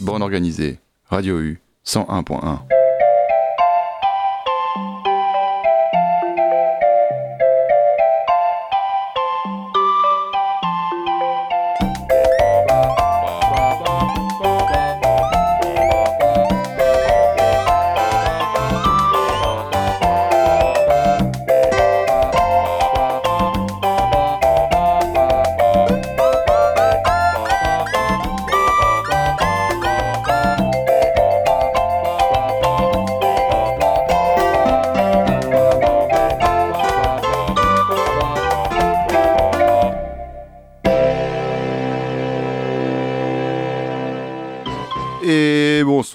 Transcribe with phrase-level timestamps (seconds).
[0.00, 0.78] Borne organisée,
[1.08, 2.77] Radio U 101.1.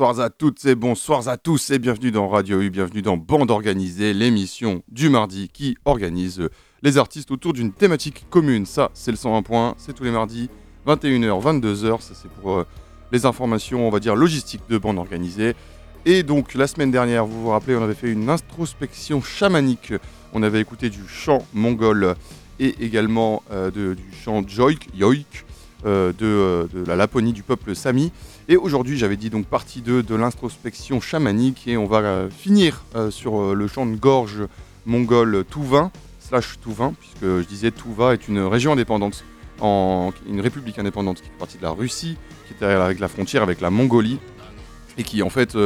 [0.04, 3.50] bonsoir à toutes et bonsoir à tous et bienvenue dans Radio U, bienvenue dans Bande
[3.50, 6.50] Organisée, l'émission du mardi qui organise
[6.82, 8.66] les artistes autour d'une thématique commune.
[8.66, 10.50] Ça, c'est le 101 points, c'est tous les mardis,
[10.86, 12.68] 21h, 22h, ça c'est pour euh,
[13.14, 15.56] les informations, on va dire, logistiques de Bande Organisée.
[16.06, 19.94] Et donc, la semaine dernière, vous vous rappelez, on avait fait une introspection chamanique,
[20.34, 22.16] on avait écouté du chant mongol
[22.60, 25.46] et également euh, du chant joik, yoik,
[25.86, 28.12] de, de la Laponie du peuple Sami.
[28.50, 32.84] Et aujourd'hui, j'avais dit donc partie 2 de l'introspection chamanique et on va euh, finir
[32.96, 34.44] euh, sur euh, le champ de gorge
[34.86, 39.24] mongol Touvain, slash Touvain, puisque je disais Touva est une région indépendante,
[39.62, 43.44] en, une république indépendante qui fait partie de la Russie, qui est avec la frontière
[43.44, 44.20] avec la Mongolie,
[44.98, 45.58] et qui en fait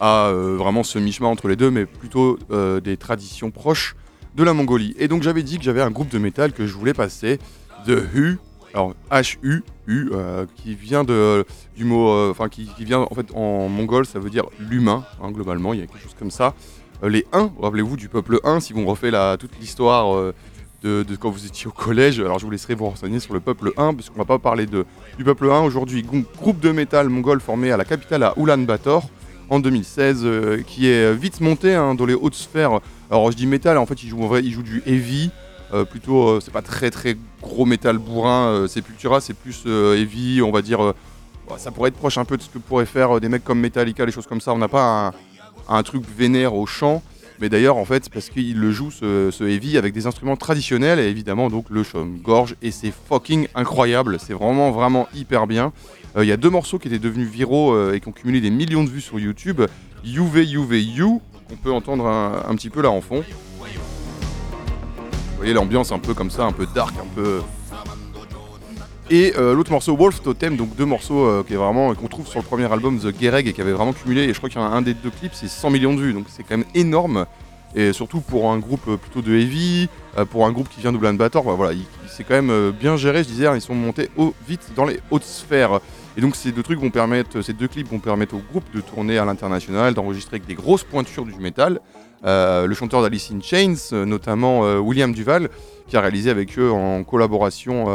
[0.00, 2.38] a vraiment ce mi-chemin entre les deux, mais plutôt
[2.82, 3.94] des traditions proches
[4.34, 4.94] de la Mongolie.
[4.98, 7.38] Et donc j'avais dit que j'avais un groupe de métal que je voulais passer,
[7.86, 8.38] The Hu,
[8.76, 13.68] alors H-U, U, euh, qui vient du mot, euh, enfin qui, vient en fait en
[13.70, 16.54] mongol, ça veut dire l'humain, hein, globalement, il y a quelque chose comme ça.
[17.02, 20.32] Euh, les 1, rappelez-vous du peuple 1, si vous refait la, toute l'histoire
[20.82, 23.72] de, quand vous étiez au collège, alors je vous laisserai vous renseigner sur le peuple
[23.78, 24.84] 1, parce qu'on va pas parler de,
[25.16, 26.04] du peuple 1 aujourd'hui.
[26.36, 29.04] Groupe de métal mongol formé à la capitale à Ulaanbaatar
[29.48, 30.26] en 2016,
[30.66, 32.80] qui est vite monté hein, dans les hautes sphères.
[33.10, 35.30] Alors je dis métal, en fait il joue, en vrai, il joue du heavy,
[35.72, 40.40] euh, plutôt, euh, c'est pas très très gros métal bourrin, euh, Sepultura, c'est plus heavy,
[40.42, 40.94] on va dire.
[41.58, 44.04] ça pourrait être proche un peu de ce que pourraient faire des mecs comme Metallica,
[44.04, 44.52] les choses comme ça.
[44.52, 45.12] On n'a pas
[45.68, 47.02] un, truc vénère au chant,
[47.40, 51.08] mais d'ailleurs, en fait, parce qu'il le joue ce, heavy avec des instruments traditionnels et
[51.08, 51.82] évidemment donc le
[52.22, 54.18] gorge et c'est fucking incroyable.
[54.20, 55.72] C'est vraiment vraiment hyper bien.
[56.16, 58.84] Il y a deux morceaux qui étaient devenus viraux et qui ont cumulé des millions
[58.84, 59.62] de vues sur YouTube.
[60.04, 63.22] UV UV You, qu'on peut entendre un petit peu là en fond.
[65.36, 67.42] Vous voyez l'ambiance un peu comme ça, un peu dark, un peu.
[69.10, 72.72] Et euh, l'autre morceau, Wolf Totem, donc deux morceaux euh, qu'on trouve sur le premier
[72.72, 74.22] album The Gereg et qui avait vraiment cumulé.
[74.22, 76.14] Et je crois qu'il y a un des deux clips, c'est 100 millions de vues,
[76.14, 77.26] donc c'est quand même énorme.
[77.74, 79.90] Et surtout pour un groupe euh, plutôt de heavy,
[80.30, 81.74] pour un groupe qui vient de Bator, bah, voilà,
[82.08, 83.22] c'est quand même bien géré.
[83.22, 84.08] Je disais, hein, ils sont montés
[84.48, 85.80] vite dans les hautes sphères.
[86.16, 88.80] Et donc ces deux trucs vont permettre, ces deux clips vont permettre au groupe de
[88.80, 91.80] tourner à l'international, d'enregistrer avec des grosses pointures du métal.
[92.24, 95.50] Euh, le chanteur d'Alice in Chains, euh, notamment euh, William Duval,
[95.86, 97.86] qui a réalisé avec eux en collaboration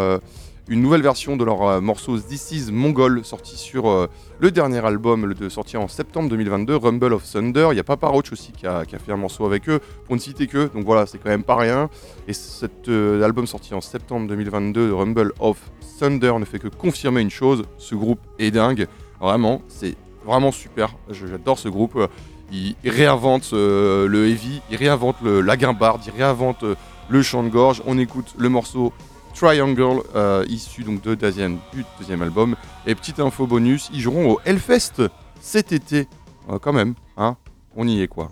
[0.69, 4.07] une nouvelle version de leur morceau This Is Mongol, sorti sur
[4.39, 7.69] le dernier album de sorti en septembre 2022, Rumble of Thunder.
[7.71, 10.21] Il y a Papa Roach aussi qui a, fait un morceau avec eux, pour ne
[10.21, 10.69] citer que.
[10.73, 11.89] Donc voilà, c'est quand même pas rien.
[12.29, 15.57] Et cet album sorti en septembre 2022, Rumble of
[15.99, 18.87] Thunder, ne fait que confirmer une chose ce groupe est dingue.
[19.19, 19.95] Vraiment, c'est
[20.25, 20.95] vraiment super.
[21.09, 21.97] J'adore ce groupe
[22.51, 26.75] il, réinvente euh, le heavy, il réinvente le, la guimbarde, il réinvente euh,
[27.09, 27.81] le chant de gorge.
[27.85, 28.93] On écoute le morceau
[29.33, 31.59] Triangle, euh, issu donc de deuxième,
[31.99, 32.55] deuxième album.
[32.85, 35.03] Et petite info bonus, ils joueront au Hellfest
[35.39, 36.07] cet été.
[36.61, 37.37] quand même, hein,
[37.75, 38.31] on y est quoi.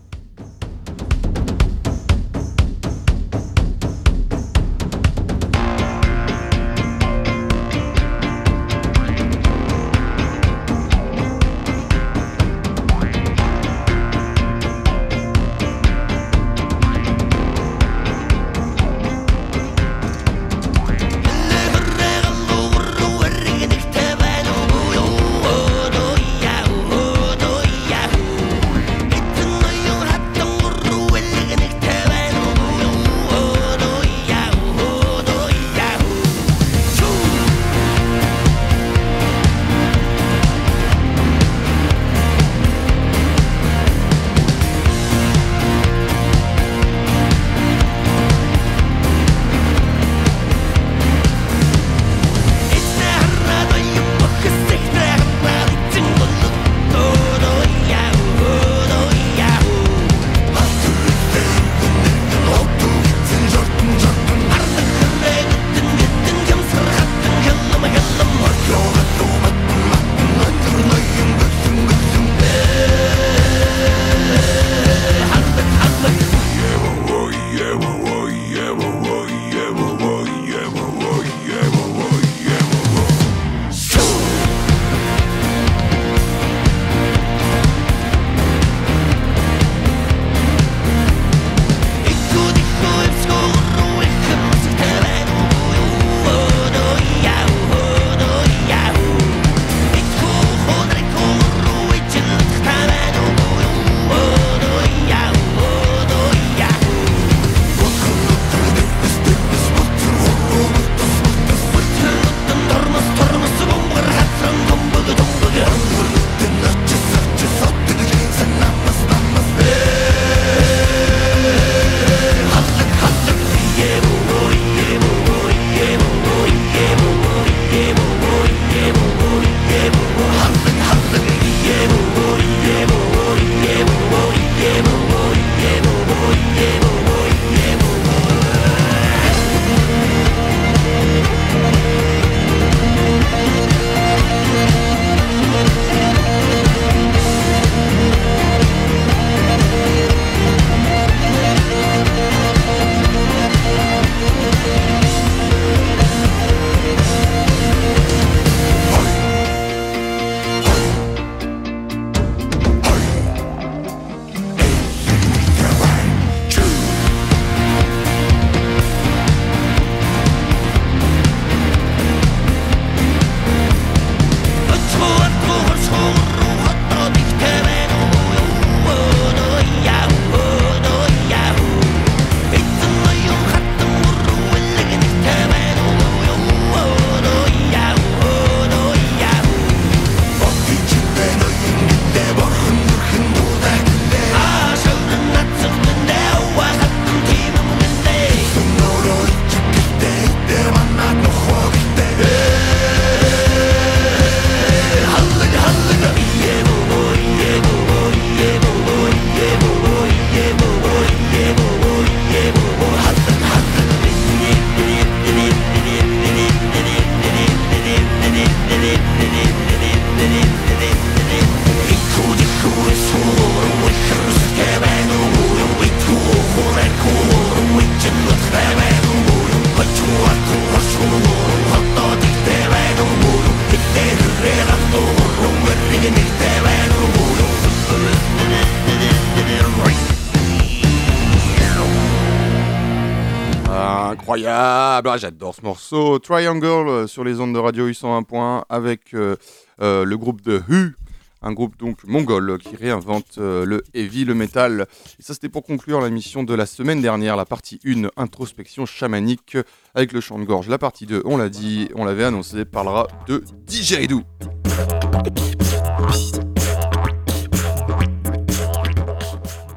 [244.49, 245.09] Incroyable.
[245.09, 246.19] Ah, j'adore ce morceau.
[246.19, 249.35] Triangle euh, sur les ondes de radio 801 points avec euh,
[249.81, 250.95] euh, le groupe de Hu,
[251.41, 254.87] un groupe donc mongol qui réinvente le heavy, le metal.
[255.19, 258.85] Et ça, c'était pour conclure la mission de la semaine dernière, la partie 1, introspection
[258.85, 259.57] chamanique
[259.95, 260.67] avec le chant de gorge.
[260.67, 264.23] La partie 2, on l'a dit, on l'avait annoncé, parlera de didgeridoo.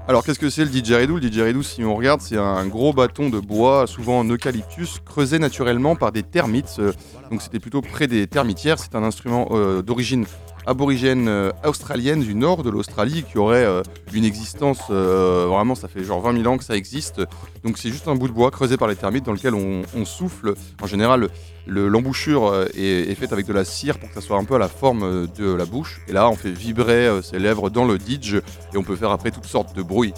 [0.08, 3.30] Alors qu'est-ce que c'est le didgeridoo Le didgeridoo, si on regarde, c'est un gros bâton
[3.30, 6.76] de bois, souvent en eucalyptus, creusé naturellement par des termites.
[6.80, 6.92] Euh,
[7.30, 8.80] donc c'était plutôt près des termitières.
[8.80, 10.26] C'est un instrument euh, d'origine
[10.66, 13.66] aborigène euh, australienne du nord de l'Australie qui aurait
[14.12, 17.22] une existence, vraiment ça fait genre 20 000 ans que ça existe.
[17.64, 20.54] Donc c'est juste un bout de bois creusé par les termites dans lequel on, souffle.
[20.82, 21.28] En général,
[21.66, 24.58] L'embouchure euh, est, faite avec de la cire pour que ça soit un peu à
[24.58, 26.00] la forme euh, de la bouche.
[26.08, 29.10] Et là, on fait vibrer euh, ses lèvres dans le didge et on peut faire
[29.10, 30.14] après toutes sortes de bruits.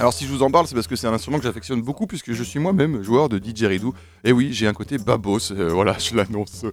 [0.00, 2.06] Alors si je vous en parle, c'est parce que c'est un instrument que j'affectionne beaucoup
[2.06, 3.92] puisque je suis moi-même joueur de didgeridoo.
[4.24, 6.64] Et oui, j'ai un côté babos, euh, voilà, je l'annonce,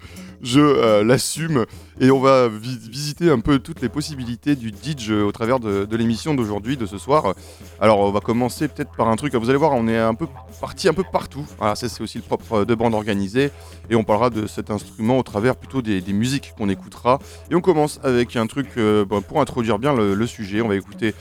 [0.41, 1.65] je euh, l'assume.
[2.00, 6.36] Et on va visiter un peu toutes les possibilités du didge au travers de, l'émission
[6.36, 7.34] d'aujourd'hui, de ce soir.
[7.81, 10.27] Alors on va commencer peut-être par un truc, vous allez voir, on est un peu
[10.62, 11.46] parti un peu partout.
[11.57, 13.51] Voilà, ça c'est aussi le propre de bande organisée.
[13.89, 17.19] Et on parlera de cet instrument au travers plutôt des, musiques qu'on écoutera.
[17.51, 21.13] Et on commence avec un truc, euh, pour introduire bien le sujet, on va écouter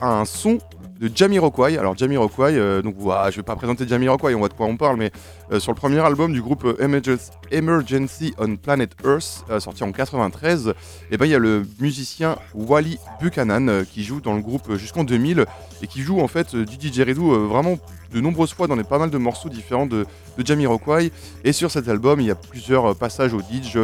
[0.00, 0.58] un son
[1.02, 1.76] de Jamiroquai.
[1.78, 4.76] Alors Jamiroquai, euh, donc voilà, je vais pas présenter Jamiroquai, on voit de quoi on
[4.76, 5.10] parle, mais
[5.50, 7.10] euh, sur le premier album du groupe euh,
[7.50, 10.72] Emergency on Planet Earth, sorti en 93, et
[11.10, 15.02] eh ben il y a le musicien Wally Buchanan qui joue dans le groupe jusqu'en
[15.02, 15.44] 2000
[15.82, 17.78] et qui joue en fait du didgeridoo vraiment
[18.12, 20.06] de nombreuses fois dans des pas mal de morceaux différents de,
[20.38, 21.10] Jamiroquai.
[21.42, 23.76] Et sur cet album, il y a plusieurs passages au didge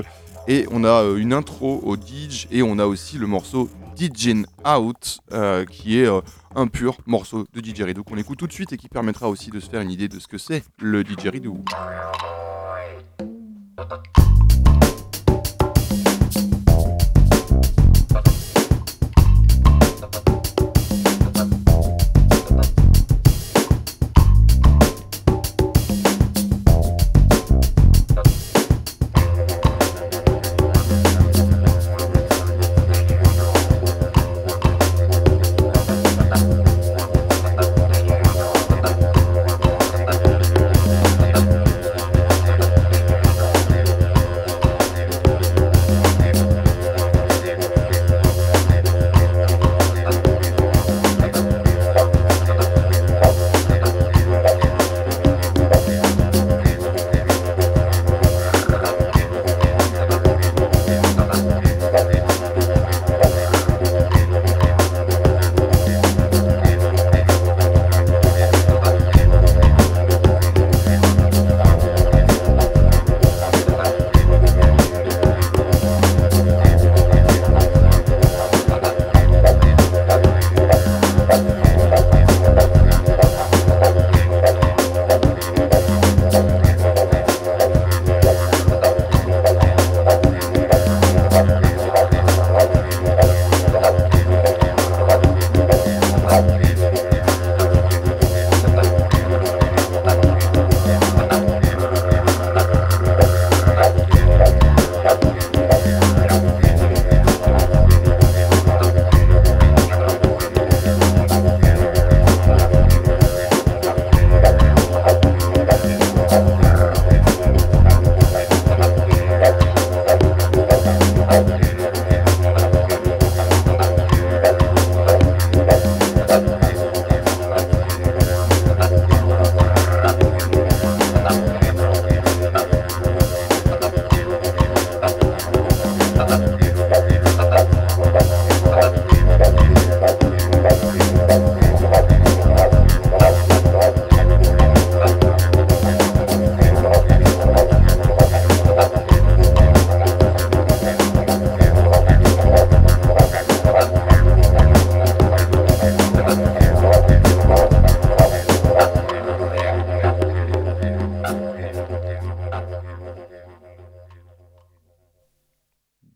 [0.46, 5.18] et on a une intro au didge et on a aussi le morceau Didgin Out,
[5.32, 6.20] euh, qui est euh,
[6.54, 9.60] un pur morceau de didgeridoo qu'on écoute tout de suite et qui permettra aussi de
[9.60, 11.62] se faire une idée de ce que c'est le didgeridoo.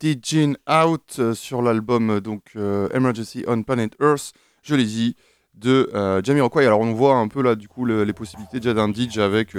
[0.05, 4.33] Out euh, sur l'album euh, donc euh, Emergency on Planet Earth,
[4.63, 5.17] je l'ai dit,
[5.55, 5.91] de
[6.25, 6.67] Jamiroquai.
[6.67, 9.55] Alors on voit un peu là du coup les possibilités déjà d'un DJ avec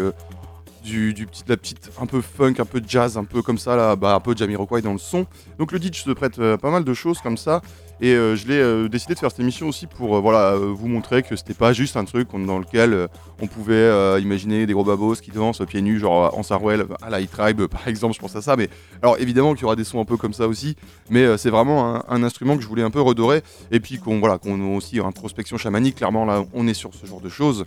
[0.84, 3.96] du, petit, la petite un peu funk, un peu jazz, un peu comme ça là,
[3.96, 5.28] bah, un peu Jamiroquai dans le son.
[5.60, 7.62] Donc le DJ se prête pas mal de choses comme ça.
[8.02, 10.88] Et euh, je l'ai euh, décidé de faire cette émission aussi pour euh, voilà, vous
[10.88, 13.08] montrer que c'était pas juste un truc dans lequel
[13.40, 17.26] on pouvait imaginer des gros babos qui dansent pieds nus, genre en Sarwell, à la
[17.26, 18.56] tribe par exemple, je pense à ça.
[18.56, 18.70] Mais
[19.02, 20.76] alors évidemment qu'il y aura des sons un peu comme ça aussi,
[21.10, 23.42] mais c'est vraiment un, instrument que je voulais un peu redorer.
[23.72, 27.06] Et puis qu'on voilà, qu'on a aussi introspection chamanique, clairement là on est sur ce
[27.06, 27.66] genre de choses.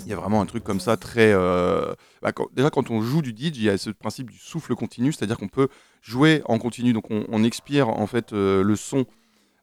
[0.00, 1.34] Il y a vraiment un truc comme ça très.
[2.22, 5.12] Bah, déjà, quand on joue du DJ, il y a ce principe du souffle continu,
[5.12, 5.68] c'est-à-dire qu'on peut
[6.02, 9.06] jouer en continu, donc on, on expire en fait le son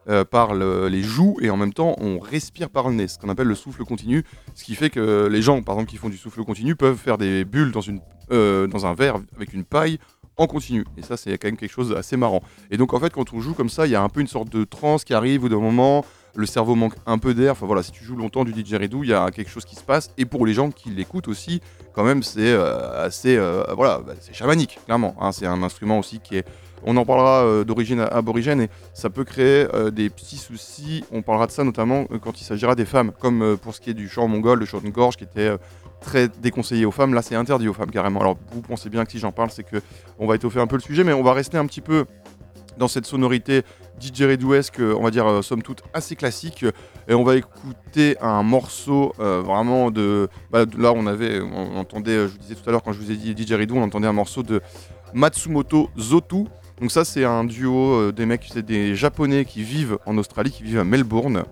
[0.10, 3.30] euh, par les joues et en même temps on respire par le nez, ce qu'on
[3.30, 6.18] appelle le souffle continu, ce qui fait que les gens par exemple qui font du
[6.18, 10.00] souffle continu peuvent faire des bulles dans, une, euh, dans un verre avec une paille
[10.36, 10.84] en continu.
[10.98, 12.44] Et ça c'est quand même quelque chose d'assez marrant.
[12.70, 14.28] Et donc en fait quand on joue comme ça, il y a un peu une
[14.28, 16.04] sorte de transe qui arrive ou d'un moment,
[16.36, 17.54] le cerveau manque un peu d'air.
[17.54, 19.84] Enfin voilà, si tu joues longtemps du didgeridoo, il y a quelque chose qui se
[19.84, 20.12] passe.
[20.18, 21.62] Et pour les gens qui l'écoutent aussi,
[21.94, 23.38] quand même c'est euh, assez...
[23.74, 25.16] voilà, bah, c'est chamanique, clairement.
[25.22, 25.32] Hein.
[25.32, 26.46] c'est un instrument aussi qui est
[26.86, 31.04] on en parlera euh, d'origine aborigène et ça peut créer euh, des petits soucis.
[31.12, 33.90] On parlera de ça notamment euh, quand il s'agira des femmes, comme pour ce qui
[33.90, 35.52] est du chant mongol, le chant de gorge qui était
[36.02, 37.14] très déconseillé aux femmes.
[37.14, 38.20] Là, c'est interdit aux femmes carrément.
[38.20, 39.78] Alors, vous pensez bien que si j'en parle, c'est que
[40.20, 42.06] on va étoffer un peu le sujet, mais on va rester un petit peu
[42.78, 43.62] dans cette sonorité
[44.00, 46.66] didgeridooesque, on va dire somme toute assez classique,
[47.08, 52.32] et on va écouter un morceau vraiment de, bah, Là, on avait, on entendait, je
[52.32, 54.42] vous disais tout à l'heure quand je vous ai dit didgeridoo, on entendait un morceau
[54.42, 54.60] de
[55.14, 56.46] Matsumoto Zotu,
[56.84, 60.52] donc ça c'est un duo euh, des mecs, c'est des japonais qui vivent en Australie,
[60.52, 61.46] qui vivent à Melbourne.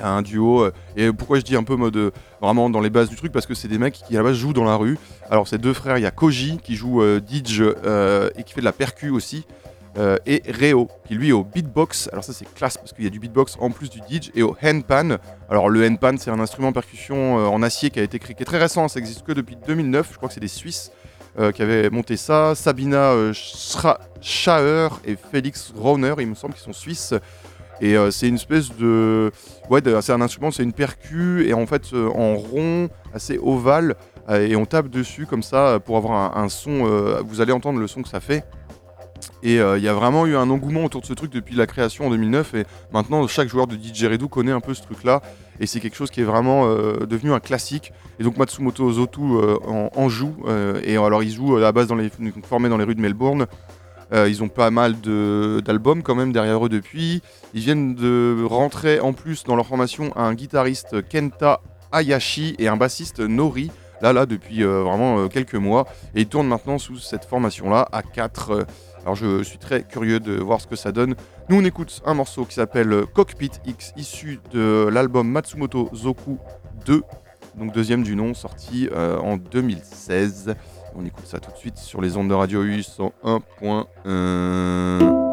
[0.00, 3.08] Un duo, euh, et pourquoi je dis un peu mode euh, vraiment dans les bases
[3.08, 4.96] du truc Parce que c'est des mecs qui à la base jouent dans la rue.
[5.28, 8.64] Alors c'est deux frères, il y a Koji qui joue Didge et qui fait de
[8.64, 9.44] la percu aussi.
[10.24, 12.08] et Reo, qui lui est au beatbox.
[12.12, 14.44] Alors ça c'est classe parce qu'il y a du beatbox en plus du Didge et
[14.44, 15.18] au handpan.
[15.50, 18.46] Alors le handpan c'est un instrument percussion en acier qui a été créé, qui est
[18.46, 20.10] très récent, ça existe que depuis 2009.
[20.12, 20.92] Je crois que c'est des Suisses
[21.38, 23.32] euh, qui avait monté ça, Sabina euh,
[24.20, 27.12] Schaer et Félix Rauner, il me semble qu'ils sont suisses.
[27.80, 29.32] Et euh, c'est une espèce de.
[29.68, 33.96] Ouais, c'est un instrument, c'est une percu, et en fait, en rond, assez ovale,
[34.30, 37.20] et on tape dessus comme ça pour avoir un, son.
[37.26, 38.44] vous allez entendre le son que ça fait.
[39.42, 42.06] Et il y a vraiment eu un engouement autour de ce truc depuis la création
[42.06, 45.22] en 2009, et maintenant, chaque joueur de didgeridoo connaît un peu ce truc-là,
[45.60, 47.92] et c'est quelque chose qui est vraiment devenu un classique.
[48.18, 49.56] Et donc Matsumoto Zotu euh,
[49.94, 50.34] en, joue.
[50.46, 52.10] Euh, et alors ils jouent à la base dans les,
[52.44, 53.46] formés dans les rues de Melbourne.
[54.12, 57.22] Euh, ils ont pas mal d'albums quand même derrière eux depuis.
[57.54, 61.60] Ils viennent de rentrer en plus dans leur formation un guitariste Kenta
[61.92, 63.70] Hayashi et un bassiste Nori.
[64.02, 65.86] Là, là, depuis vraiment quelques mois.
[66.14, 68.66] Et ils tournent maintenant sous cette formation-là à 4.
[69.04, 71.14] Alors je suis très curieux de voir ce que ça donne.
[71.48, 76.38] Nous on écoute un morceau qui s'appelle Cockpit X, issu de l'album Matsumoto Zoku
[76.86, 77.02] 2
[77.56, 80.54] donc deuxième du nom, sorti euh, en 2016.
[80.96, 85.23] On écoute ça tout de suite sur les ondes de Radio U 101.1.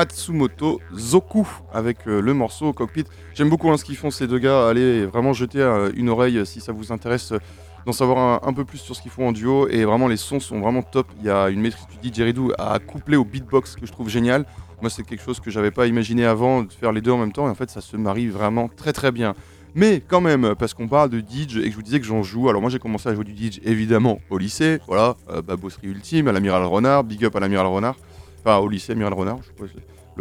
[0.00, 3.04] Matsumoto Zoku avec euh, le morceau Cockpit.
[3.34, 4.66] J'aime beaucoup hein, ce qu'ils font ces deux gars.
[4.66, 7.34] Allez vraiment jeter euh, une oreille si ça vous intéresse
[7.84, 9.68] d'en savoir un, peu plus sur ce qu'ils font en duo.
[9.68, 11.06] Et vraiment, les sons sont vraiment top.
[11.18, 14.46] Il y a une maîtrise du didgeridoo à coupler au beatbox que je trouve génial.
[14.80, 17.32] Moi, c'est quelque chose que j'avais pas imaginé avant de faire les deux en même
[17.32, 17.46] temps.
[17.46, 19.34] Et en fait, ça se marie vraiment très très bien.
[19.74, 22.22] Mais quand même, parce qu'on parle de Didge et que je vous disais que j'en
[22.22, 25.86] joue, alors moi j'ai commencé à jouer du Didge évidemment au lycée, voilà, euh, Babosserie
[25.86, 27.94] Ultime, à l'Amiral Renard, big up à l'Amiral Renard,
[28.40, 29.66] enfin au lycée Amiral Renard, je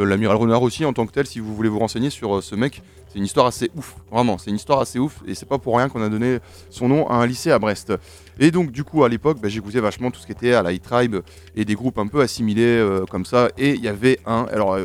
[0.03, 2.55] l'amiral Renard aussi en tant que tel, si vous voulez vous renseigner sur euh, ce
[2.55, 5.57] mec, c'est une histoire assez ouf, vraiment, c'est une histoire assez ouf, et c'est pas
[5.57, 7.93] pour rien qu'on a donné son nom à un lycée à Brest.
[8.39, 10.77] Et donc du coup à l'époque, bah, j'écoutais vachement tout ce qui était à la
[10.77, 11.17] tribe
[11.55, 14.77] et des groupes un peu assimilés euh, comme ça, et il y avait un, alors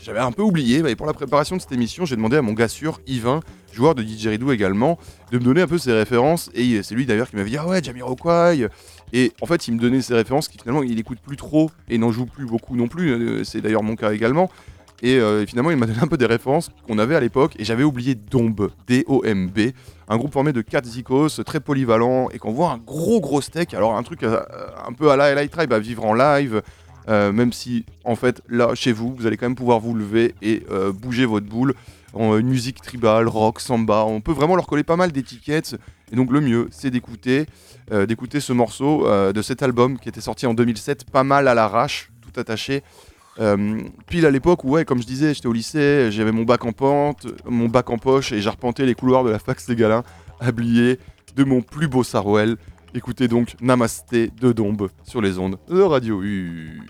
[0.00, 2.52] j'avais un peu oublié, mais pour la préparation de cette émission, j'ai demandé à mon
[2.52, 3.40] gars sûr, Yvain,
[3.72, 4.98] joueur de didgeridoo également,
[5.32, 6.50] de me donner un peu ses références.
[6.54, 8.68] Et c'est lui d'ailleurs qui m'avait dit Ah ouais, Jamiroquai
[9.12, 11.98] Et en fait, il me donnait ses références qui finalement il écoute plus trop et
[11.98, 13.10] n'en joue plus beaucoup non plus.
[13.10, 14.50] Euh, c'est d'ailleurs mon cas également.
[15.02, 17.54] Euh, et finalement, il m'a donné un peu des références qu'on avait à l'époque.
[17.58, 19.58] Et j'avais oublié Domb, D-O-M-B,
[20.08, 23.74] un groupe formé de 4 zikos, très polyvalent, et qu'on voit un gros gros steak.
[23.74, 24.40] Alors, un truc euh,
[24.86, 26.62] un peu à la LA Tribe, à vivre en live.
[27.08, 30.62] même si, en fait, là, chez vous, vous allez quand même pouvoir vous lever et
[30.94, 31.74] bouger votre boule
[32.14, 34.04] une musique tribale, rock, samba.
[34.04, 35.76] On peut vraiment leur coller pas mal d'étiquettes.
[36.12, 37.46] Et donc le mieux, c'est d'écouter,
[37.92, 41.48] euh, d'écouter ce morceau euh, de cet album qui était sorti en 2007, pas mal
[41.48, 42.82] à l'arrache, tout attaché.
[43.38, 46.64] Euh, pile à l'époque où, ouais, comme je disais, j'étais au lycée, j'avais mon bac
[46.64, 50.02] en pente, mon bac en poche, et j'arpentais les couloirs de la fac Ségalin,
[50.40, 50.98] habillé
[51.36, 52.56] de mon plus beau Sarouel.
[52.92, 56.80] Écoutez donc Namasté de Dombe sur les ondes de Radio U.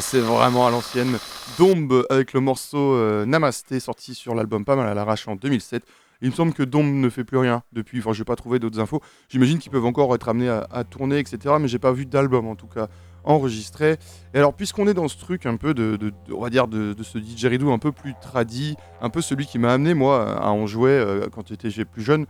[0.00, 1.18] c'est vraiment à l'ancienne.
[1.58, 5.84] Dombe avec le morceau euh, Namasté sorti sur l'album Pas mal à l'arrache en 2007.
[6.22, 7.98] Il me semble que Dombe ne fait plus rien depuis.
[8.00, 9.00] Enfin, j'ai pas trouvé d'autres infos.
[9.28, 11.54] J'imagine qu'ils peuvent encore être amenés à, tourner, etc.
[11.58, 12.88] Mais j'ai pas vu d'album en tout cas
[13.24, 13.96] enregistré.
[14.34, 17.18] Et alors, puisqu'on est dans ce truc un peu de, on va dire, de, ce
[17.18, 20.90] didgeridoo un peu plus tradi, un peu celui qui m'a amené, moi, à en jouer
[20.90, 22.26] euh, quand j'étais plus jeune,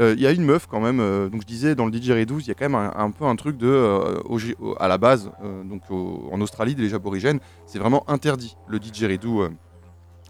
[0.00, 2.38] euh, il y a une meuf quand même, euh, donc je disais, dans le didgeridoo,
[2.38, 4.02] il y a quand même un, peu un truc de,
[4.78, 5.30] à la base,
[5.64, 9.48] donc en Australie, des aborigènes, c'est vraiment interdit, le didgeridoo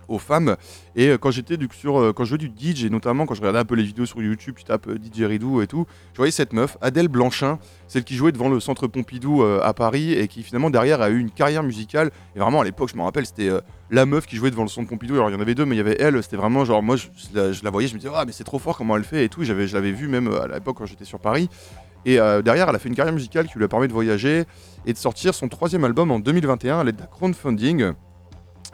[0.09, 0.57] aux femmes.
[0.97, 3.41] Et euh, quand j'étais sur, euh, quand je jouais du DJ, et notamment quand je
[3.41, 6.17] regardais un peu les vidéos sur YouTube, tu tapes euh, DJ Ridou et tout, je
[6.17, 10.29] voyais cette meuf, Adèle Blanchin, celle qui jouait devant le centre Pompidou à Paris et
[10.29, 12.11] qui finalement derrière a eu une carrière musicale.
[12.35, 13.51] Et vraiment à l'époque, je me rappelle, c'était
[13.91, 15.15] la meuf qui jouait devant le centre Pompidou.
[15.15, 16.23] Alors il y en avait deux, mais il y avait elle.
[16.23, 18.79] C'était vraiment genre moi, je, la, voyais, je me disais ah mais c'est trop fort
[18.79, 19.45] comment elle fait et tout.
[19.45, 21.49] J'avais, je l'avais vu même à l'époque quand j'étais sur Paris.
[22.05, 24.45] Et derrière, elle a fait une carrière musicale qui lui a permis de voyager
[24.87, 27.93] et de sortir son troisième album en 2021 à l'aide d'un crowdfunding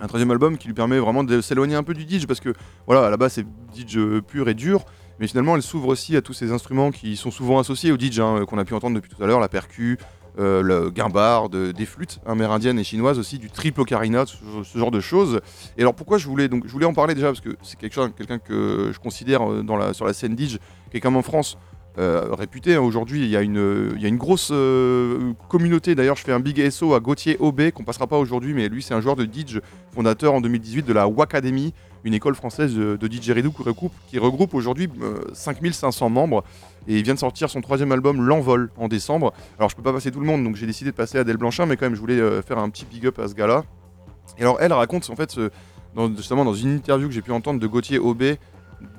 [0.01, 2.53] un troisième album qui lui permet vraiment de s'éloigner un peu du DJ parce que
[2.87, 4.85] voilà à la base c'est DJ pur et dur
[5.19, 8.21] mais finalement elle s'ouvre aussi à tous ces instruments qui sont souvent associés au DJ
[8.21, 9.99] hein, qu'on a pu entendre depuis tout à l'heure la percu
[10.39, 15.01] euh, le guimbarde, des flûtes amérindiennes et chinoises aussi, du triple ocarina, ce, genre de
[15.01, 15.41] choses.
[15.77, 18.99] Et alors pourquoi je voulais donc en parler déjà parce que c'est quelqu'un que je
[19.01, 20.59] considère euh, dans la, sur la scène DJ
[21.01, 22.75] comme en France euh, réputé.
[22.75, 22.81] Hein.
[22.81, 25.95] Aujourd'hui, il y, a une, grosse euh, communauté.
[25.95, 28.83] D'ailleurs, je fais un big SO à Gauthier Aubé, qu'on passera pas aujourd'hui, mais lui,
[28.83, 29.61] c'est un joueur de DJ,
[29.93, 34.19] fondateur en 2018 de la Wacademy, une école française de, de didgeridoo qui regroupe, qui
[34.19, 34.89] regroupe aujourd'hui
[35.33, 36.45] 5500 euh, membres.
[36.87, 39.33] Et il vient de sortir son troisième album, L'Envol, en décembre.
[39.59, 41.37] Alors, je peux pas passer tout le monde, donc j'ai décidé de passer à Del
[41.37, 43.65] Blanchin, mais quand même, je voulais faire un petit big up à ce gars-là.
[44.39, 45.39] Et alors, elle raconte, en fait,
[46.17, 48.39] justement dans une interview que j'ai pu entendre de Gauthier Aubé,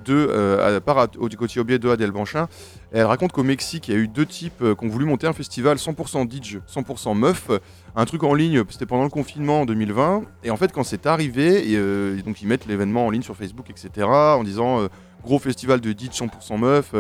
[0.06, 2.48] de, euh, part au Cotiobie de Adèle Banchin.
[2.92, 5.28] Elle raconte qu'au Mexique, il y a eu deux types euh, qui ont voulu monter
[5.28, 7.50] un festival 100% DJ, 100% meuf,
[7.96, 10.24] un truc en ligne, c'était pendant le confinement en 2020.
[10.44, 13.36] Et en fait, quand c'est arrivé, et, euh, donc ils mettent l'événement en ligne sur
[13.36, 14.88] Facebook, etc., en disant
[15.24, 16.96] gros festival de DJ 100% meuf.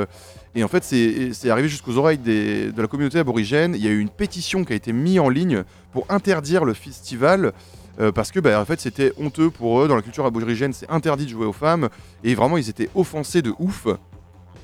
[0.53, 3.75] et en fait, c'est arrivé jusqu'aux oreilles de la communauté aborigène.
[3.75, 5.63] Il y a eu une pétition qui a été mise en ligne
[5.93, 7.53] pour interdire le festival
[7.99, 9.87] euh, parce que bah, en fait c'était honteux pour eux.
[9.87, 11.89] Dans la culture aborigène c'est interdit de jouer aux femmes.
[12.23, 13.87] Et vraiment ils étaient offensés de ouf.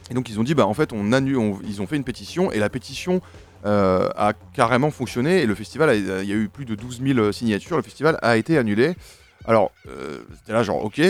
[0.10, 2.52] Et donc ils ont dit bah en fait on annule ils ont fait une pétition.
[2.52, 3.22] Et la pétition
[3.66, 5.42] euh, a carrément fonctionné.
[5.42, 7.78] Et le festival il y a eu plus de 12 000 signatures.
[7.78, 8.96] Le festival a été annulé.
[9.46, 11.02] Alors euh, c'était là genre ok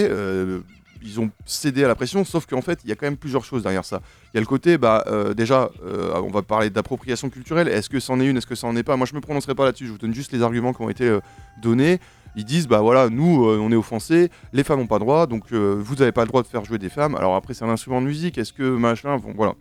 [1.07, 3.45] ils ont cédé à la pression, sauf qu'en fait, il y a quand même plusieurs
[3.45, 4.01] choses derrière ça.
[4.33, 5.05] Il y a le côté, bah,
[5.37, 7.67] déjà, on va parler d'appropriation culturelle.
[7.67, 8.95] Est-ce que c'en est une, est-ce que ça en est pas?
[8.95, 9.85] Moi, je me prononcerai pas là-dessus.
[9.85, 11.15] Je vous donne juste les arguments qui ont été
[11.61, 11.99] donnés
[12.35, 15.43] ils disent bah voilà, nous euh, on est offensés, les femmes n'ont pas droit, donc
[15.51, 17.15] euh, vous n'avez pas le droit de faire jouer des femmes.
[17.15, 19.53] Alors après, c'est un instrument de musique, est-ce que machin, bon, voilà.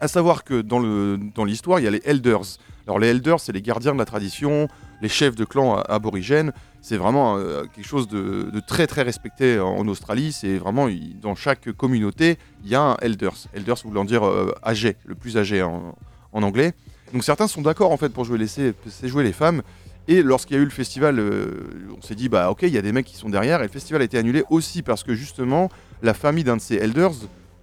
[0.00, 2.58] À savoir que dans, le, dans l'histoire, il y a les elders.
[2.86, 4.68] Alors les elders, c'est les gardiens de la tradition,
[5.02, 6.52] les chefs de clans aborigènes.
[6.80, 10.32] C'est vraiment euh, quelque chose de, très très respecté en, Australie.
[10.32, 10.88] C'est vraiment
[11.20, 13.36] dans chaque communauté, il y a un elders.
[13.54, 14.22] Elders voulant dire
[14.64, 15.94] âgé, le plus âgé en,
[16.32, 16.72] anglais.
[17.12, 19.62] Donc certains sont d'accord en fait pour jouer laisser, laisser jouer les femmes.
[20.06, 22.78] Et lorsqu'il y a eu le festival, euh, on s'est dit, bah ok, il y
[22.78, 23.60] a des mecs qui sont derrière.
[23.60, 25.70] Et le festival a été annulé aussi parce que justement,
[26.02, 27.12] la famille d'un de ces elders,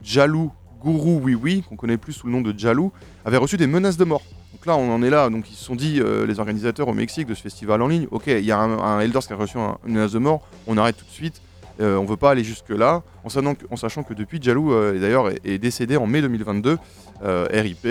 [0.02, 0.52] Jalou
[0.84, 2.92] Guru Oui qu'on connaît plus sous le nom de Jalou,
[3.26, 4.24] avait reçu des menaces de mort.
[4.54, 5.30] Donc là, on en est là.
[5.30, 8.08] Donc ils se sont dit, euh, les organisateurs au Mexique de ce festival en ligne,
[8.10, 10.98] ok, il y a un, elders qui a reçu une menace de mort, on arrête
[10.98, 11.42] tout de suite.
[11.82, 13.30] Euh, on veut pas aller jusque là, en
[13.76, 16.78] sachant que, depuis Jalou d'ailleurs est, décédé en mai 2022,
[17.24, 17.88] RIP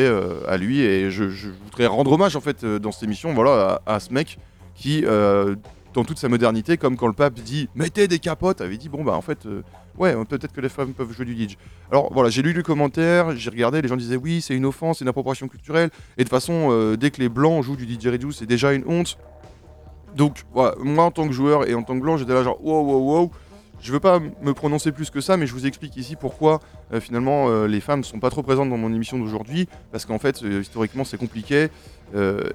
[0.48, 1.24] à lui et je,
[1.64, 4.38] voudrais rendre hommage en fait dans cette émission voilà à, ce mec
[4.74, 8.60] qui dans toute sa modernité comme quand le pape dit mettez des capotes!
[8.60, 9.46] avait dit bon bah en fait
[9.98, 11.56] ouais peut-être que les femmes peuvent jouer du DJ
[11.92, 14.98] alors voilà j'ai lu le commentaire j'ai regardé les gens disaient oui c'est une offense
[14.98, 18.32] c'est une appropriation culturelle et de toute façon dès que les blancs jouent du Radio
[18.32, 19.16] c'est déjà une honte.
[20.16, 22.58] Donc voilà moi en tant que joueur et en tant que blanc j'étais là genre
[22.64, 23.30] wow wow wow
[23.82, 26.60] je veux pas me prononcer plus que ça, mais je vous explique ici pourquoi
[26.92, 30.04] euh, finalement euh, les femmes ne sont pas trop présentes dans mon émission d'aujourd'hui, parce
[30.04, 31.68] qu'en fait euh, historiquement c'est compliqué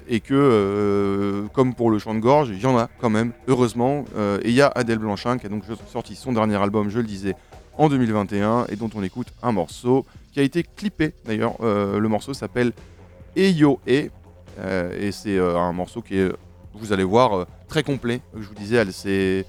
[0.09, 4.03] et que comme pour le chant de gorge, il y en a quand même, heureusement.
[4.43, 7.05] et il y a Adèle Blanchin qui a donc sorti son dernier album, je le
[7.05, 7.35] disais,
[7.77, 11.55] en 2021 et dont on écoute un morceau qui a été clippé d'ailleurs.
[11.61, 12.73] le morceau s'appelle
[13.37, 14.09] Eyo E
[14.99, 16.33] et c'est un morceau qui est,
[16.73, 18.19] vous allez voir, très complet.
[18.37, 19.45] Je vous disais, elle s'est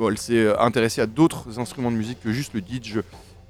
[0.00, 2.98] elle s'est euh, intéressée à d'autres instruments de musique que juste le DJ.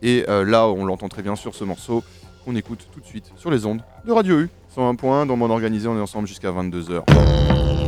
[0.02, 2.02] Et euh, là, on l'entend très bien sur ce morceau
[2.44, 4.50] qu'on écoute tout de suite sur les ondes de Radio U.
[4.74, 7.85] 101 points, dans Monde Organisé, on est ensemble jusqu'à 22h.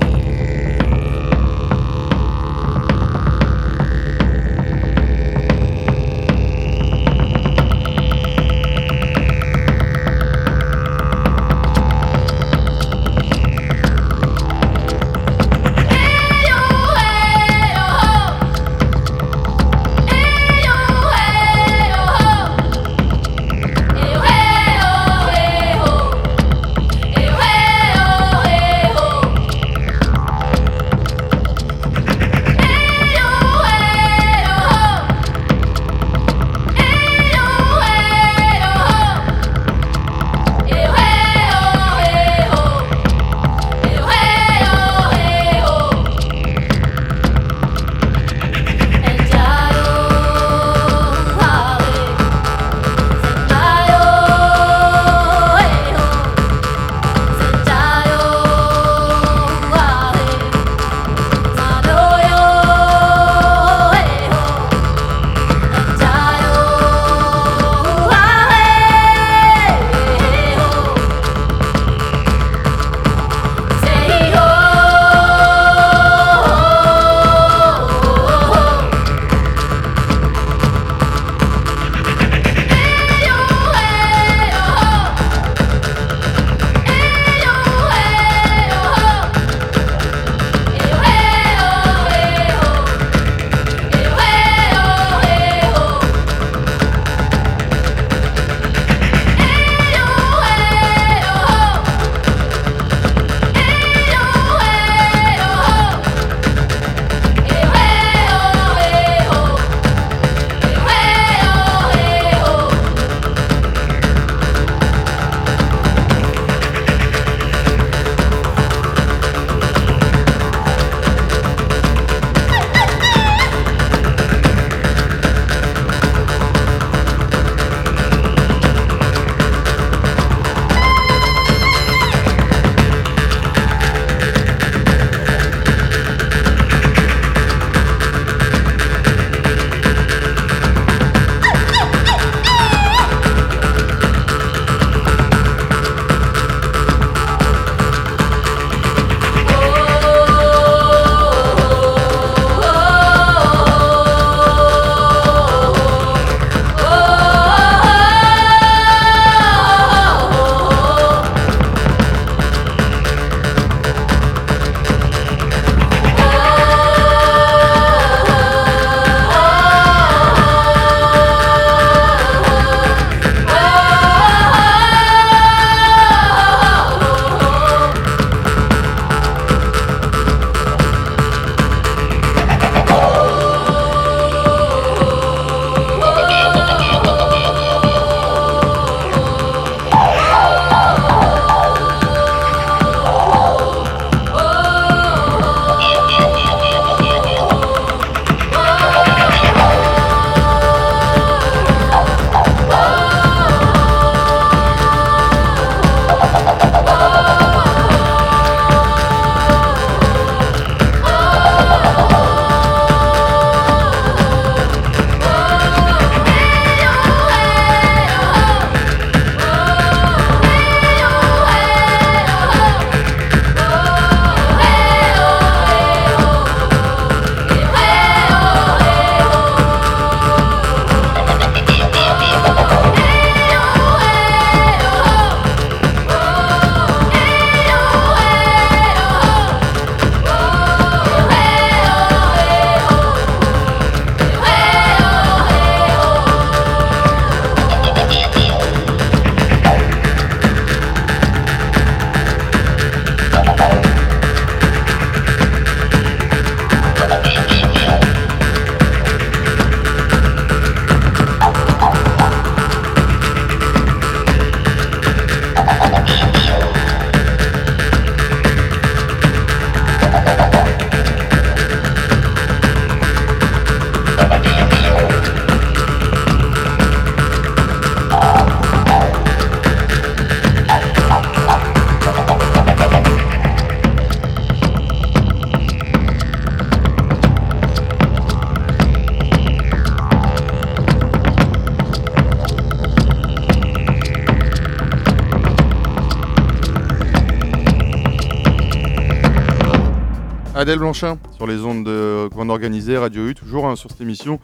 [300.69, 304.38] Adèle Blanchin sur les ondes de Commande Organisée, Radio U, toujours hein, sur cette émission.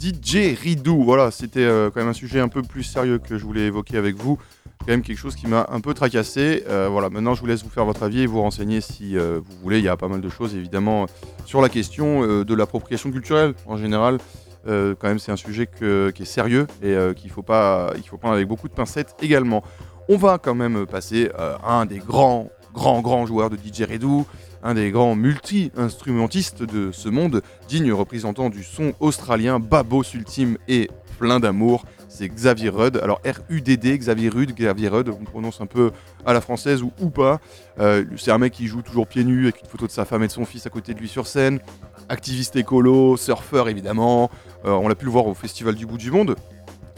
[0.00, 3.44] DJ Ridou, voilà, c'était euh, quand même un sujet un peu plus sérieux que je
[3.44, 4.38] voulais évoquer avec vous.
[4.78, 6.64] Quand même quelque chose qui m'a un peu tracassé.
[6.70, 9.40] Euh, voilà, maintenant je vous laisse vous faire votre avis et vous renseigner si euh,
[9.44, 9.76] vous voulez.
[9.76, 11.04] Il y a pas mal de choses évidemment
[11.44, 14.16] sur la question de l'appropriation culturelle en général.
[14.64, 18.36] quand même, c'est un sujet qui est sérieux et qu'il faut pas, il faut prendre
[18.36, 19.62] avec beaucoup de pincettes également.
[20.08, 24.24] On va quand même passer à un des grands, grands, grands joueurs de DJ Ridou
[24.62, 30.90] un des grands multi-instrumentistes de ce monde, digne représentant du son australien, babos ultime et
[31.18, 31.84] plein d'amour.
[32.08, 32.98] C'est Xavier Rudd.
[33.02, 35.90] Alors R-U-D-D, Xavier Rudd, Xavier Rudd, on prononce un peu
[36.24, 37.40] à la française ou, pas.
[37.78, 40.22] Euh, c'est un mec qui joue toujours pieds nus avec une photo de sa femme
[40.22, 41.60] et de son fils à côté de lui sur scène.
[42.08, 44.30] Activiste écolo, surfeur évidemment.
[44.64, 46.34] Euh, on l'a pu le voir au Festival du Bout du Monde.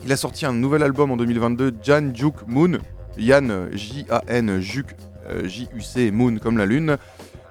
[0.04, 2.78] Il a sorti un nouvel album en 2022, Jan Juk Moon.
[3.18, 4.94] Yann, J-A-N, Juk,
[5.28, 6.96] euh, J-U-C, Moon comme la lune.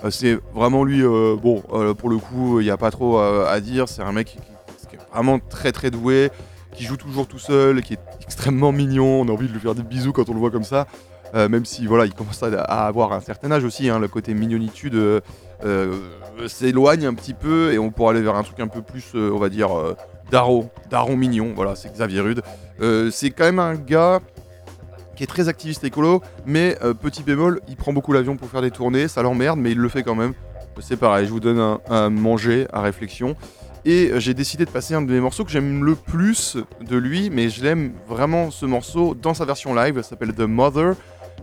[0.03, 3.19] Euh, c'est vraiment lui, euh, bon, euh, pour le coup, il n'y a pas trop
[3.19, 3.87] à dire.
[3.89, 4.37] C'est un mec qui,
[4.95, 6.29] est vraiment très très doué,
[6.73, 9.21] qui joue toujours tout seul, qui est extrêmement mignon.
[9.21, 10.87] On a envie de lui faire des bisous quand on le voit comme ça.
[11.33, 15.21] même si voilà, il commence à, avoir un certain âge aussi, hein, le côté mignonitude
[16.47, 19.37] s'éloigne un petit peu et on pourra aller vers un truc un peu plus, on
[19.37, 19.69] va dire,
[20.31, 21.53] Daro, Daron mignon.
[21.55, 22.41] Voilà, c'est Xavier Rude.
[23.11, 24.19] c'est quand même un gars
[25.19, 28.61] qui est très activiste écolo, mais euh, petit bémol, il prend beaucoup l'avion pour faire
[28.61, 30.31] des tournées, ça l'emmerde, mais il le fait quand même.
[30.79, 33.35] C'est pareil, je vous donne un, manger, à réflexion.
[33.83, 36.95] Et euh, j'ai décidé de passer un de mes morceaux que j'aime le plus de
[36.95, 40.93] lui, mais je l'aime vraiment ce morceau dans sa version live, ça s'appelle The Mother,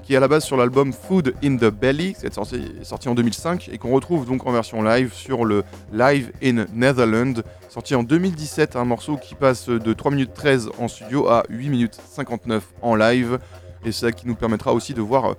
[0.02, 3.10] qui est à la base sur l'album Food in the Belly, qui est sorti, sorti
[3.10, 7.94] en 2005, et qu'on retrouve donc en version live sur le Live in Netherlands, sorti
[7.94, 12.00] en 2017, un morceau qui passe de 3 minutes 13 en studio à 8 minutes
[12.08, 13.38] 59 en live.
[13.86, 15.34] Et c'est ça qui nous permettra aussi de voir euh,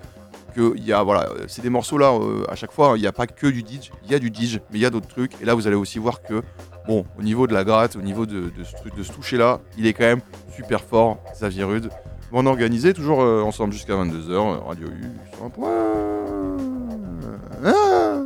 [0.56, 3.12] que y a, voilà, c'est des morceaux là, euh, à chaque fois, il n'y a
[3.12, 5.34] pas que du DJ, il y a du DJ, mais il y a d'autres trucs.
[5.42, 6.42] Et là, vous allez aussi voir que,
[6.88, 9.94] bon, au niveau de la gratte, au niveau de, de, ce, toucher là, il est
[9.94, 10.22] quand même
[10.56, 11.90] super fort, Xavier Rude.
[12.32, 15.72] On organisé, toujours euh, ensemble jusqu'à 22h, Radio U, sur un point.
[17.66, 18.24] Ah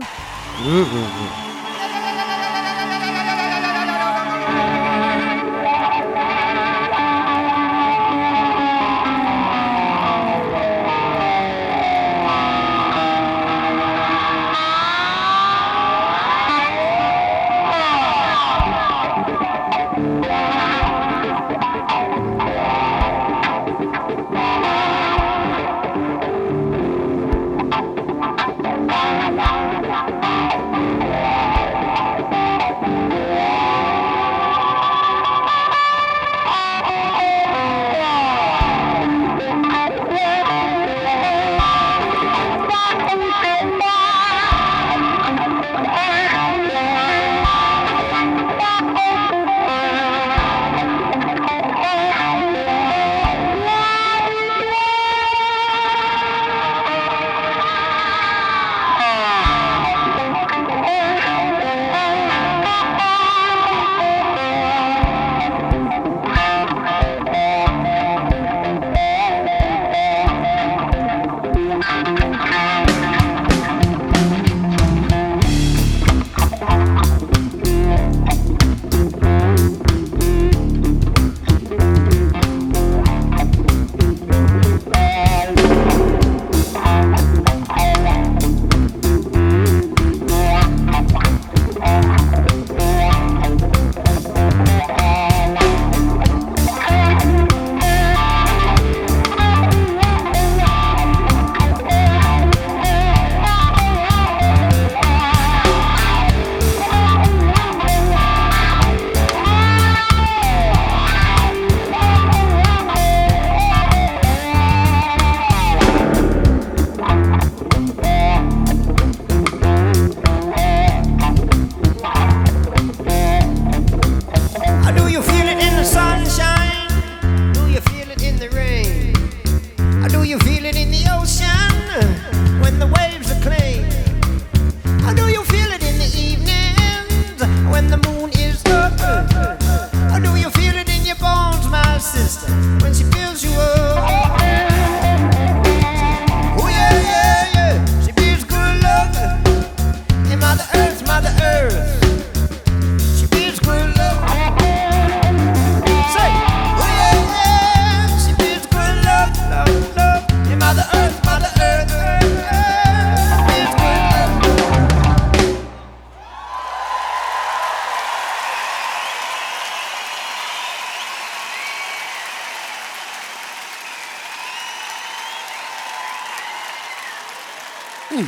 [178.14, 178.28] Hmm.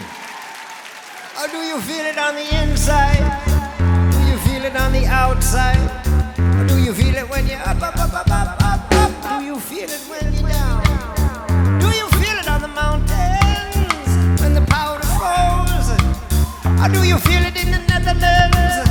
[1.44, 3.20] Or do you feel it on the inside?
[4.14, 5.92] Do you feel it on the outside?
[6.40, 9.40] Or do you feel it when you're up, up, up, up, up, up, up?
[9.40, 11.80] Do you feel it when you're down?
[11.82, 15.90] Do you feel it on the mountains when the powder falls?
[16.80, 18.83] Or do you feel it in the Netherlands?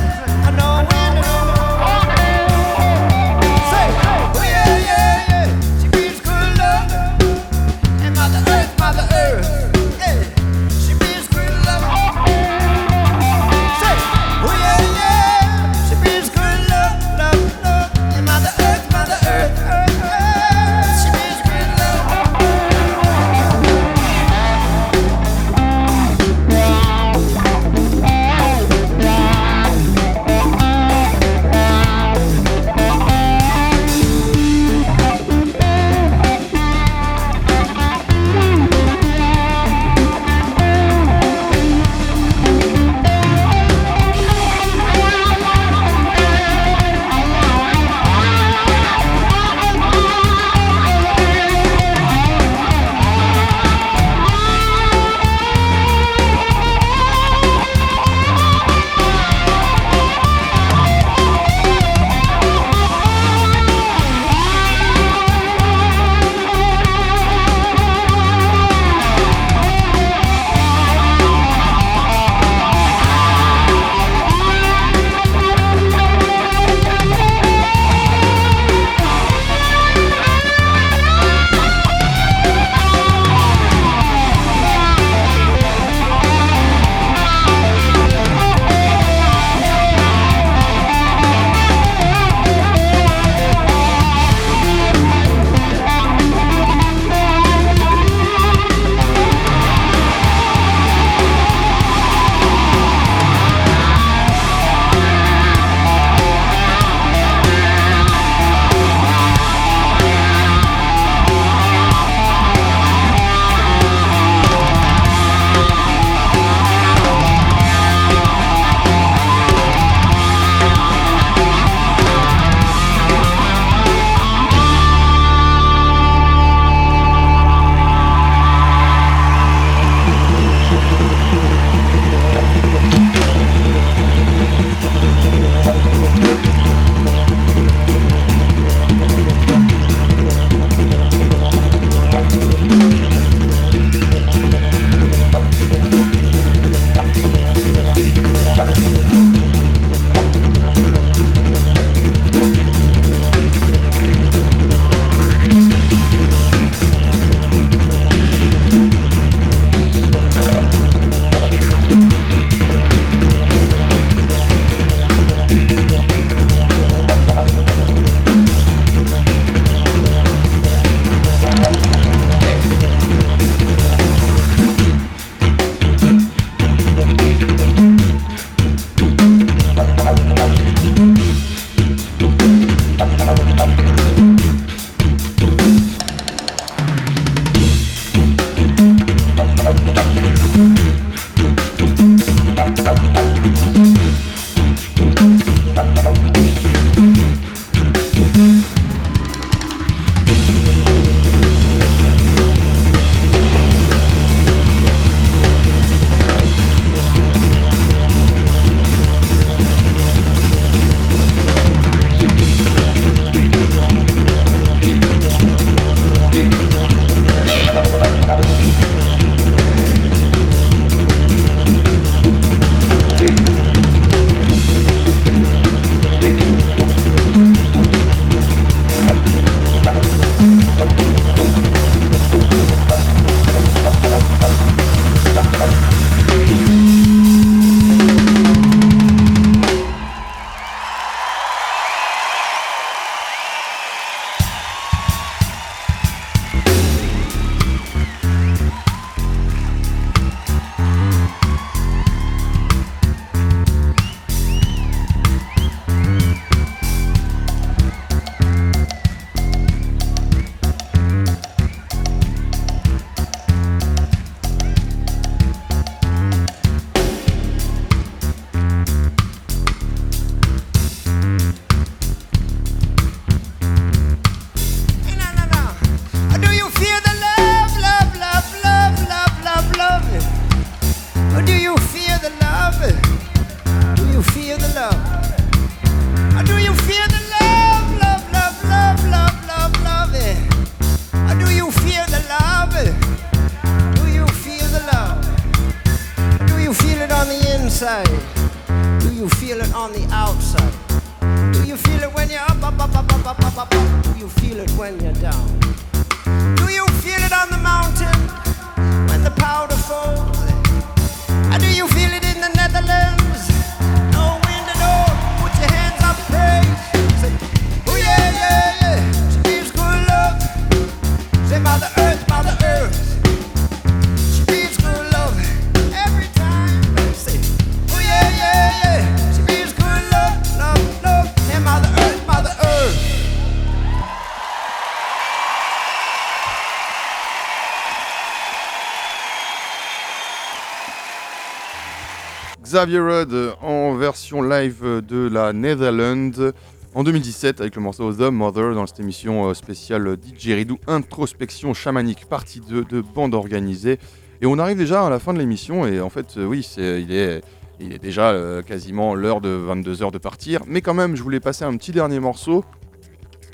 [342.73, 346.51] Xavier Rudd en version live de la Netherlands
[346.95, 351.75] en 2017 avec le morceau The Mother dans cette émission euh, spéciale DJ Ridou Introspection
[351.75, 353.99] chamanique partie 2 de bande organisée.
[354.41, 356.99] Et on arrive déjà à la fin de l'émission et en fait euh, oui c'est
[357.03, 357.43] il est
[357.79, 361.39] il est déjà euh, quasiment l'heure de 22h de partir mais quand même je voulais
[361.39, 362.65] passer un petit dernier morceau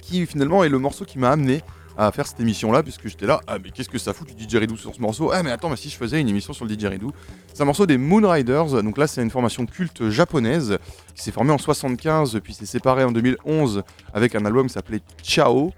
[0.02, 1.62] qui finalement est le morceau qui m'a amené
[2.08, 4.34] à faire cette émission là puisque j'étais là ah mais qu'est-ce que ça fout du
[4.34, 5.32] didgeridoo sur ce morceau?
[5.34, 7.12] Ah mais attends mais si je faisais une émission sur le didgeridoo
[7.54, 10.78] c'est un morceau des Moonriders donc là c'est une formation culte japonaise
[11.14, 13.84] qui s'est formée en 75 puis s'est séparée en 2011
[14.14, 15.74] avec un album qui s'appelait Ciao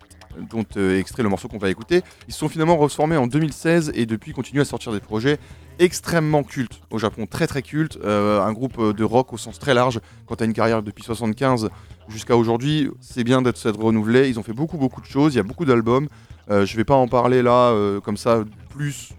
[0.50, 2.04] dont euh, extrait le morceau qu'on va écouter.
[2.28, 5.40] Ils se sont finalement reformés en 2016 et depuis continuent à sortir des projets
[5.82, 7.98] extrêmement cultes au Japon, très très cultes.
[8.04, 10.00] Euh, un groupe euh, de rock au sens très large.
[10.28, 11.70] Quand tu as une carrière depuis 75
[12.08, 14.30] jusqu'à aujourd'hui, c'est bien d'être renouvelé.
[14.30, 16.08] Ils ont fait beaucoup beaucoup de choses, il y a beaucoup d'albums.
[16.52, 17.74] Euh, je vais pas en parler là
[18.04, 19.10] comme ça plus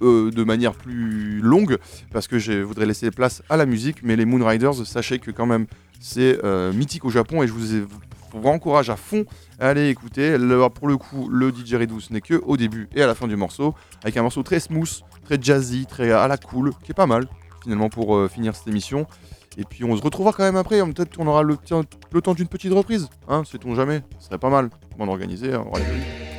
[0.00, 1.78] de manière plus longue
[2.12, 3.98] parce que je voudrais laisser place à la musique.
[4.02, 5.66] Mais les Moonriders, sachez que quand même
[6.00, 6.40] c'est
[6.74, 7.86] mythique au Japon et je vous,
[8.44, 9.24] encourage à fond
[9.60, 10.36] à aller écouter.
[10.74, 13.76] Pour le coup, le ce n'est que au début et à la fin du morceau
[14.02, 17.26] avec un morceau très smooth, très jazzy, très à la cool, qui est pas mal
[17.62, 19.06] finalement pour euh, finir cette émission.
[19.56, 22.48] Et puis on se retrouvera quand même après, hein, peut-être qu'on aura le, temps- d'une
[22.48, 24.70] petite reprise, hein, sait-on jamais, ce serait pas mal.
[24.98, 26.31] Bon organisé, on aura les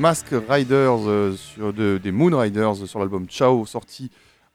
[0.00, 4.10] Mask Riders euh, des Moon Riders sur l'album Ciao sorti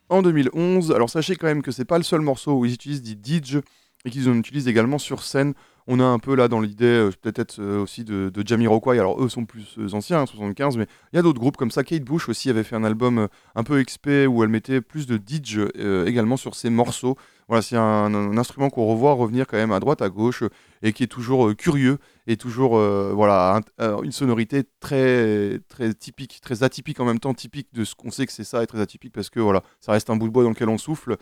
[0.09, 0.91] en 2011.
[0.91, 3.57] Alors sachez quand même que c'est pas le seul morceau où ils utilisent des Didge
[4.05, 5.53] et qu'ils en utilisent également sur scène.
[5.87, 8.97] On a un peu là dans l'idée euh, peut-être euh, aussi de, de Jamiroquai.
[8.97, 11.83] Alors eux sont plus anciens, 75, hein, mais il y a d'autres groupes comme ça.
[11.83, 15.17] Kate Bush aussi avait fait un album un peu XP où elle mettait plus de
[15.17, 15.59] Didge
[16.05, 17.17] également sur ses morceaux.
[17.47, 20.43] Voilà, c'est un, instrument qu'on revoit revenir quand même à droite, à gauche,
[20.81, 25.93] et qui est toujours euh, curieux, et toujours euh, voilà, euh, une sonorité très, très
[25.93, 28.67] typique, très atypique en même temps, typique de ce qu'on sait que c'est ça, et
[28.67, 31.17] très atypique parce que voilà, ça reste un bout de bois dans lequel on souffle.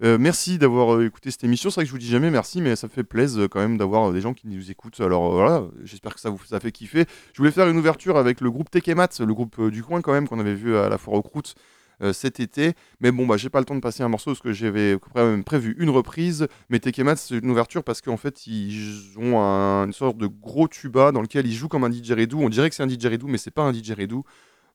[0.00, 1.70] Merci d'avoir écouté cette émission.
[1.70, 4.12] C'est vrai que je vous dis jamais merci, mais ça fait plaisir quand même d'avoir
[4.12, 5.00] des gens qui nous écoutent.
[5.00, 7.06] Alors voilà, j'espère que ça vous ça fait kiffer.
[7.32, 10.28] Je voulais faire une ouverture avec le groupe Tekemat, le groupe du coin quand même
[10.28, 11.54] qu'on avait vu à la foire aux croûtes
[12.02, 12.74] euh, cet été.
[13.00, 14.98] Mais bon, bah, j'ai pas le temps de passer un morceau parce que j'avais
[15.44, 16.48] prévu une reprise.
[16.68, 21.12] Mais Tekemat, c'est une ouverture parce qu'en fait, ils ont une sorte de gros tuba
[21.12, 22.38] dans lequel ils jouent comme un didgeridoo.
[22.40, 24.24] On dirait que c'est un didgeridoo, mais c'est pas un didgeridoo.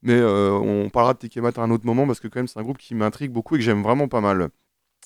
[0.02, 2.60] Mais euh, on parlera de Tekemat à un autre moment parce que quand même, c'est
[2.60, 4.50] un groupe qui m'intrigue beaucoup et que j'aime vraiment pas mal.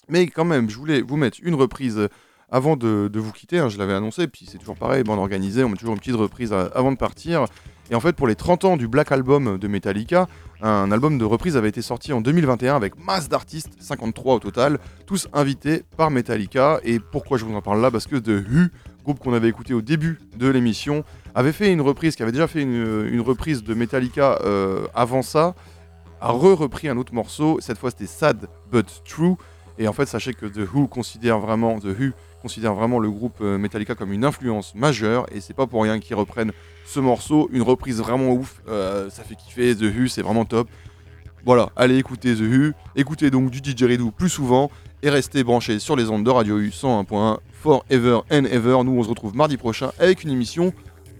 [0.10, 2.10] Mais quand même, je voulais vous mettre une reprise
[2.54, 5.70] avant de, vous quitter, hein, je l'avais annoncé, puis c'est toujours pareil, bande organisée, on
[5.70, 7.46] met toujours une petite reprise euh, avant de partir.
[7.90, 10.28] Et en fait, pour les 30 ans du Black Album de Metallica,
[10.62, 14.80] un album de reprise avait été sorti en 2021 avec masse d'artistes, 53 au total,
[15.06, 16.80] tous invités par Metallica.
[16.84, 17.92] Et pourquoi je vous en parle là?
[17.92, 18.68] Parce que The Who,
[19.04, 21.04] groupe qu'on avait écouté au début de l'émission,
[21.36, 25.54] avait fait une reprise, qui avait déjà fait une, reprise de Metallica euh, avant ça,
[26.22, 27.58] a re-repris un autre morceau.
[27.60, 29.36] Cette fois, c'était Sad But True.
[29.78, 32.12] Et en fait, sachez que The Who considère vraiment The Who
[32.42, 36.00] considère vraiment le groupe euh, Metallica comme une influence majeure et c'est pas pour rien
[36.00, 36.52] qu'ils reprennent
[36.86, 40.68] ce morceau, une reprise vraiment ouf, euh, ça fait kiffer, The Who c'est vraiment top.
[41.46, 44.70] Voilà, allez écouter The Who, écoutez donc du didgeridoo plus souvent
[45.02, 48.84] et restez branchés sur les ondes de Radio U 101.1 forever and ever.
[48.84, 50.74] Nous on se retrouve mardi prochain avec une émission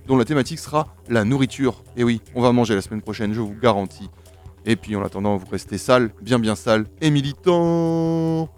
[0.08, 1.84] dont la thématique sera la nourriture.
[1.96, 4.10] Et oui, on va manger la semaine prochaine, je vous garantis.
[4.66, 8.50] Et puis en attendant, vous restez sale, bien bien sale et militant.